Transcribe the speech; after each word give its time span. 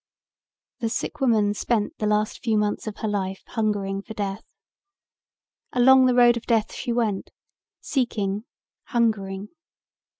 The 0.79 0.89
sick 0.89 1.19
woman 1.21 1.53
spent 1.53 1.99
the 1.99 2.07
last 2.07 2.41
few 2.43 2.57
months 2.57 2.87
of 2.87 2.97
her 3.01 3.07
life 3.07 3.43
hungering 3.49 4.01
for 4.01 4.15
death. 4.15 4.43
Along 5.73 6.07
the 6.07 6.15
road 6.15 6.35
of 6.37 6.47
death 6.47 6.73
she 6.73 6.91
went, 6.91 7.29
seeking, 7.81 8.45
hungering. 8.85 9.49